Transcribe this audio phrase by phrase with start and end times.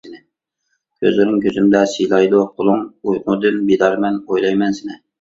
[1.03, 5.03] كۆزلىرىڭ كۆزۈمدە سىلايدۇ قولۇڭ، ئۇيقۇدىن بىدارمەن ئويلايمەن سېنى.